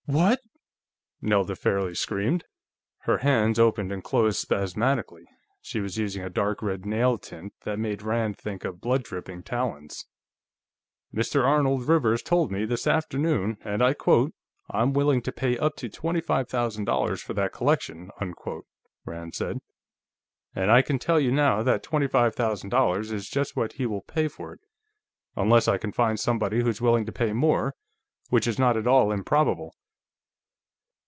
"What?" 0.07 0.41
Nelda 1.21 1.55
fairly 1.55 1.95
screamed. 1.95 2.43
Her 3.03 3.19
hands 3.19 3.57
opened 3.57 3.93
and 3.93 4.03
closed 4.03 4.39
spasmodically: 4.41 5.23
she 5.61 5.79
was 5.79 5.97
using 5.97 6.21
a 6.21 6.29
dark 6.29 6.61
red 6.61 6.85
nail 6.85 7.17
tint 7.17 7.53
that 7.63 7.79
made 7.79 8.01
Rand 8.01 8.37
think 8.37 8.65
of 8.65 8.81
blood 8.81 9.03
dripping 9.03 9.41
talons. 9.43 10.07
"Mr. 11.15 11.45
Arnold 11.45 11.87
Rivers 11.87 12.21
told 12.21 12.51
me, 12.51 12.65
this 12.65 12.87
afternoon, 12.87 13.57
and 13.63 13.81
I 13.81 13.93
quote: 13.93 14.33
I'm 14.69 14.91
willing 14.91 15.21
to 15.21 15.31
pay 15.31 15.57
up 15.57 15.77
to 15.77 15.87
twenty 15.87 16.19
five 16.19 16.49
thousand 16.49 16.83
dollars 16.83 17.21
for 17.21 17.33
that 17.35 17.53
collection, 17.53 18.09
unquote," 18.19 18.65
Rand 19.05 19.33
said. 19.33 19.59
"And 20.53 20.69
I 20.69 20.81
can 20.81 20.99
tell 20.99 21.21
you 21.21 21.31
now 21.31 21.63
that 21.63 21.83
twenty 21.83 22.07
five 22.07 22.35
thousand 22.35 22.69
dollars 22.71 23.13
is 23.13 23.29
just 23.29 23.55
what 23.55 23.73
he 23.73 23.85
will 23.85 24.01
pay 24.01 24.27
for 24.27 24.51
it, 24.51 24.59
unless 25.37 25.69
I 25.69 25.77
can 25.77 25.93
find 25.93 26.19
somebody 26.19 26.61
who's 26.63 26.81
willing 26.81 27.05
to 27.05 27.13
pay 27.13 27.31
more, 27.31 27.75
which 28.27 28.45
is 28.47 28.59
not 28.59 28.75
at 28.75 28.87
all 28.87 29.13
improbable." 29.13 29.73